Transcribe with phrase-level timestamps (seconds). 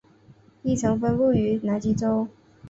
[0.63, 2.27] 亦曾分布于南极洲。